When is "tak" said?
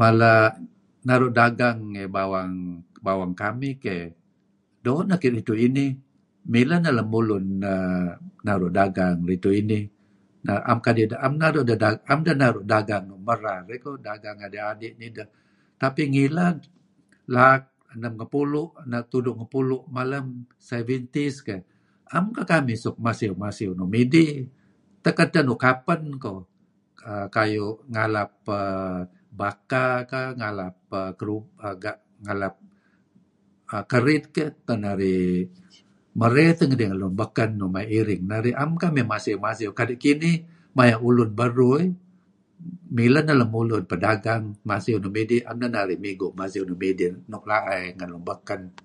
25.02-25.16